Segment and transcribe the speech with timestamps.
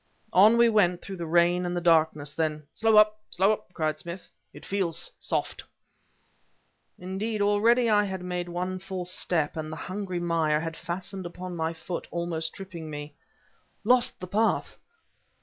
[0.33, 3.19] On we went through the rain and the darkness; then: "Slow up!
[3.29, 4.31] slow up!" cried Smith.
[4.51, 5.63] "It feels soft!"
[6.97, 11.55] Indeed, already I had made one false step and the hungry mire had fastened upon
[11.55, 13.13] my foot, almost tripping me.
[13.85, 14.75] "Lost the path!"